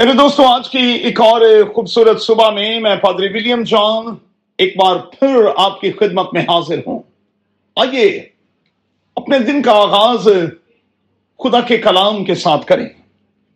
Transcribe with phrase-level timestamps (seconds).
[0.00, 1.40] میرے دوستوں آج کی ایک اور
[1.74, 4.14] خوبصورت صبح میں میں پادری ولیم جان
[4.58, 6.98] ایک بار پھر آپ کی خدمت میں حاضر ہوں۔
[7.76, 8.28] آئیے
[9.16, 10.28] اپنے دن کا آغاز
[11.38, 12.88] خدا کے کلام کے ساتھ کریں۔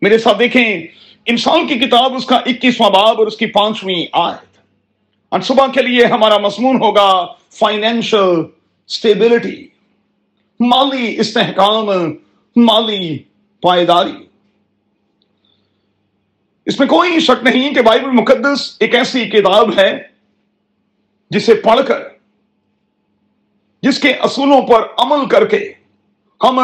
[0.03, 0.87] میرے ساتھ دیکھیں،
[1.27, 4.59] انسان کی کتاب اس کا اکیسواں باب اور اس کی پانچویں آیت۔
[5.29, 8.43] اور صبح کے لیے ہمارا مضمون ہوگا فائنینشل
[8.89, 9.69] سٹیبلٹی،
[10.61, 11.87] مالی استحکام،
[12.57, 13.19] مالی
[13.63, 14.34] پائیداری۔
[16.67, 20.03] اس میں کوئی شک نہیں کہ بائبل مقدس ایک ایسی کتاب ہے
[21.31, 22.03] جسے پڑھ کر،
[23.83, 25.73] جس کے اصولوں پر عمل کر کے
[26.43, 26.61] ہم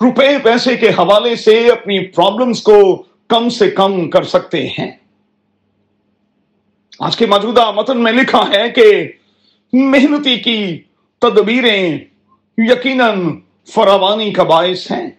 [0.00, 4.90] روپے پیسے کے حوالے سے اپنی پرابلمز کو کم سے کم کر سکتے ہیں۔
[7.00, 9.12] آج کے موجودہ متن میں لکھا ہے کہ
[9.72, 10.82] محنتی کی
[11.18, 11.98] تدبیریں
[12.58, 15.10] یقیناً فراوانی کا باعث ہیں۔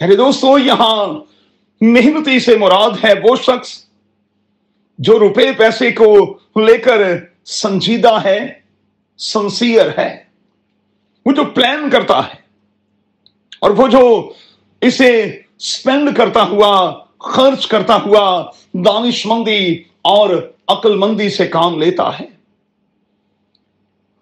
[0.00, 1.33] میرے دوستو، یہاں
[1.92, 3.84] محنتی سے مراد ہے وہ شخص
[4.98, 7.00] جو روپے پیسے کو لے کر
[7.44, 8.52] سنجیدہ ہے
[9.18, 10.24] سنسیئر ہے۔
[11.26, 12.34] وہ جو پلان کرتا ہے
[13.60, 14.32] اور وہ جو
[14.80, 20.30] اسے سپینڈ کرتا ہوا، خرچ کرتا ہوا دانش مندی اور
[20.68, 22.24] عقل مندی سے کام لیتا ہے۔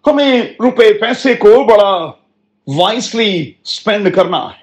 [0.06, 2.12] ہمیں روپے پیسے کو بڑا
[2.66, 4.61] وائسلی سپینڈ کرنا ہے۔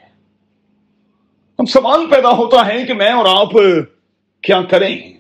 [1.60, 3.54] ہم سوال پیدا ہوتا ہے کہ میں اور آپ
[4.42, 5.14] کیا کریں؟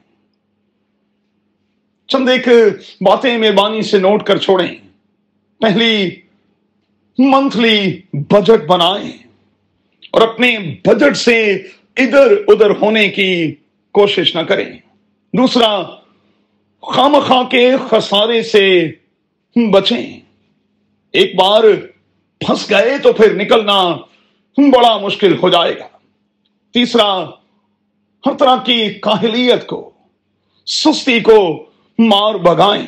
[2.08, 2.48] چند ایک
[3.02, 4.76] باتیں مہربانی سے نوٹ کر چھوڑیں۔
[5.60, 6.10] پہلی،
[7.18, 9.12] منتھلی بجٹ بنائیں
[10.12, 11.54] اور اپنے بجٹ سے
[11.98, 13.56] ادھر ادھر ہونے کی
[13.92, 14.80] کوشش نہ کریں۔
[15.34, 15.84] دوسرا
[16.82, 18.92] خام خواہ کے خسارے سے
[19.72, 20.20] بچیں۔
[21.14, 21.64] ایک بار
[22.40, 23.98] پھنس گئے تو پھر نکلنا
[24.58, 25.99] بڑا مشکل ہو جائے گا۔
[26.74, 27.26] تیسرا،
[28.26, 29.90] ہر طرح کی کاہلیت کو،
[30.66, 31.66] سستی کو
[32.00, 32.88] مار بگائیں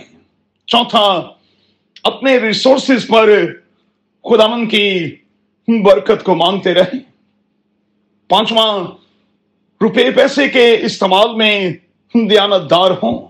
[0.68, 1.34] چوتھا،
[2.04, 3.46] اپنے ریسورسز پر
[4.24, 5.16] خدامن کی
[5.68, 7.00] برکت کو مانگتے رہیں۔
[8.30, 8.88] پانچواں،
[9.82, 11.74] روپے پیسے کے استعمال میں
[12.14, 13.28] دیانت دار ہوں۔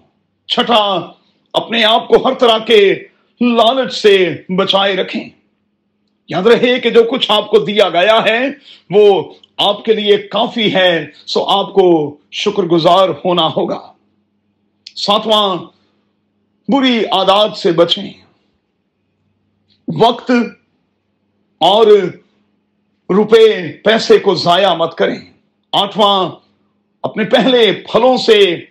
[0.48, 1.12] چھٹا،
[1.54, 2.96] اپنے آپ کو ہر طرح کے
[3.42, 5.30] لالچ سے بچائے رکھیں۔
[6.30, 8.40] یاد رہے کہ جو کچھ آپ کو دیا گیا ہے،
[8.90, 13.94] وہ آپ کے لیے کافی ہے، سو آپ کو شکر گزار ہونا ہوگا۔
[14.96, 15.56] ساتواں،
[16.68, 18.14] بری عادات سے بچیں۔
[20.00, 20.32] وقت
[21.58, 21.88] اور
[23.10, 25.20] روپے، پیسے کو ضائع مت کریں۔
[25.72, 26.30] آٹھواں،
[27.04, 28.66] اپنے پہلے پھلوں سے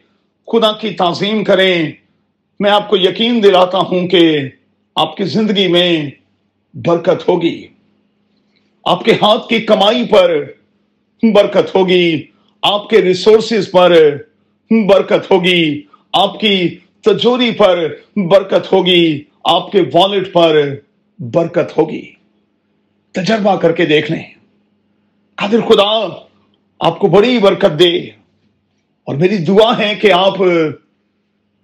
[0.52, 1.92] خدا کی تعظیم کریں۔
[2.60, 4.38] میں آپ کو یقین دلاتا ہوں کہ
[4.94, 6.10] آپ کی زندگی میں
[6.74, 7.66] برکت ہوگی۔
[8.84, 10.44] آپ کے ہاتھ کی کمائی پر
[11.22, 12.26] برکت ہوگی،
[12.62, 14.16] آپ کے ریسورسز پر
[14.70, 15.82] برکت ہوگی،
[16.12, 20.74] آپ کی تجوری پر برکت ہوگی، آپ کے والٹ پر
[21.18, 22.12] برکت ہوگی۔
[23.12, 24.22] تجربہ کر کے دیکھ لیں۔
[25.34, 26.08] قادر خدا
[26.80, 27.98] آپ کو بڑی برکت دے۔
[29.04, 30.34] اور میری دعا ہے کہ آپ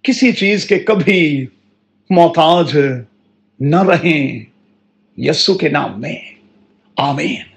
[0.03, 1.47] کسی چیز کے کبھی
[2.11, 2.77] محتاج
[3.61, 4.45] نہ رہیں۔
[5.16, 6.16] یسو کے نام میں۔
[6.97, 7.56] آمین۔